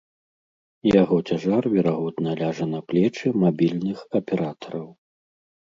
[1.01, 4.87] Яго цяжар верагодна ляжа на плечы мабільных аператараў.